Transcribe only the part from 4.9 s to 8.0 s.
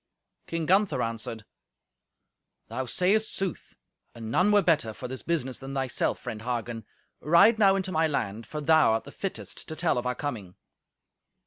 for this business than thyself, friend Hagen. Ride now into